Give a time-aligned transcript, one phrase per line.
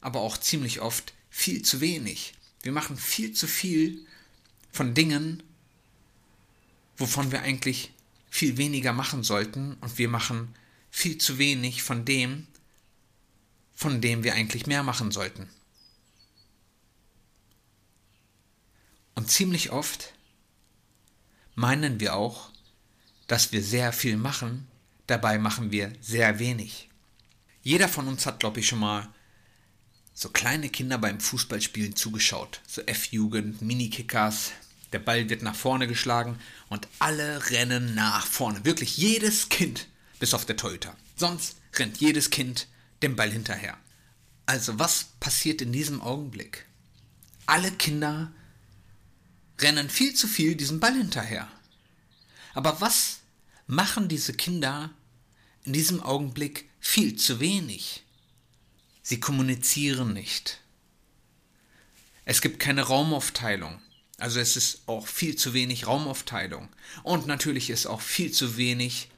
[0.00, 2.32] aber auch ziemlich oft viel zu wenig.
[2.62, 4.06] Wir machen viel zu viel
[4.70, 5.42] von Dingen,
[6.96, 7.92] wovon wir eigentlich
[8.30, 10.54] viel weniger machen sollten und wir machen
[10.92, 12.46] viel zu wenig von dem,
[13.74, 15.50] von dem wir eigentlich mehr machen sollten.
[19.16, 20.14] Und ziemlich oft
[21.56, 22.52] meinen wir auch,
[23.26, 24.68] dass wir sehr viel machen,
[25.08, 26.89] dabei machen wir sehr wenig.
[27.62, 29.08] Jeder von uns hat, glaube ich, schon mal
[30.14, 32.60] so kleine Kinder beim Fußballspielen zugeschaut.
[32.66, 34.52] So F-Jugend, Minikickers.
[34.92, 38.64] Der Ball wird nach vorne geschlagen und alle rennen nach vorne.
[38.64, 39.86] Wirklich jedes Kind,
[40.18, 40.96] bis auf der Torhüter.
[41.16, 42.66] Sonst rennt jedes Kind
[43.02, 43.76] dem Ball hinterher.
[44.46, 46.66] Also was passiert in diesem Augenblick?
[47.46, 48.32] Alle Kinder
[49.60, 51.48] rennen viel zu viel diesem Ball hinterher.
[52.54, 53.20] Aber was
[53.66, 54.90] machen diese Kinder
[55.64, 58.02] in diesem Augenblick viel zu wenig.
[59.02, 60.60] Sie kommunizieren nicht.
[62.24, 63.80] Es gibt keine Raumaufteilung.
[64.18, 66.68] Also es ist auch viel zu wenig Raumaufteilung.
[67.02, 69.08] Und natürlich ist auch viel zu wenig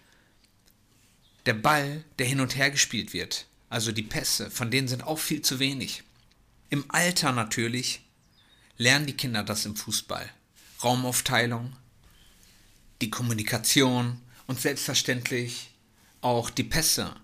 [1.47, 3.47] der Ball, der hin und her gespielt wird.
[3.69, 6.05] Also die Pässe, von denen sind auch viel zu wenig.
[6.71, 8.03] Im Alter natürlich
[8.79, 10.31] lernen die Kinder das im Fußball.
[10.83, 11.77] Raumaufteilung,
[13.01, 15.71] die Kommunikation und selbstverständlich
[16.21, 17.15] auch die Pässe,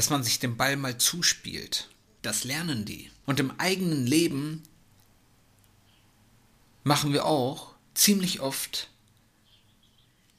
[0.00, 1.90] dass man sich den Ball mal zuspielt.
[2.22, 3.10] Das lernen die.
[3.26, 4.62] Und im eigenen Leben
[6.84, 8.88] machen wir auch ziemlich oft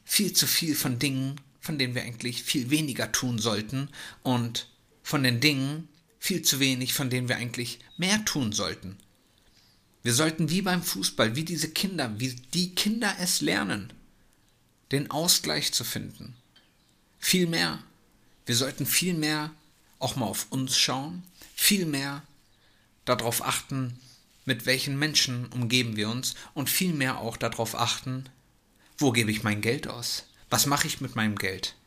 [0.03, 3.89] viel zu viel von Dingen, von denen wir eigentlich viel weniger tun sollten
[4.23, 4.67] und
[5.03, 8.97] von den Dingen viel zu wenig, von denen wir eigentlich mehr tun sollten.
[10.01, 13.93] Wir sollten wie beim Fußball, wie diese Kinder, wie die Kinder es lernen,
[14.91, 16.33] den Ausgleich zu finden.
[17.19, 17.83] Viel mehr.
[18.51, 19.49] Wir sollten viel mehr
[19.97, 21.23] auch mal auf uns schauen,
[21.55, 22.21] viel mehr
[23.05, 23.97] darauf achten,
[24.43, 28.25] mit welchen Menschen umgeben wir uns und viel mehr auch darauf achten,
[28.97, 30.25] wo gebe ich mein Geld aus?
[30.49, 31.77] Was mache ich mit meinem Geld?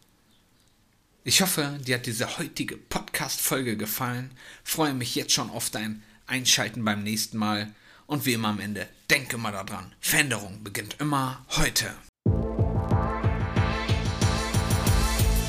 [1.22, 4.30] Ich hoffe, dir hat diese heutige Podcast-Folge gefallen.
[4.62, 7.74] Freue mich jetzt schon auf dein Einschalten beim nächsten Mal.
[8.06, 11.94] Und wie immer am Ende, denke mal daran, Veränderung beginnt immer heute.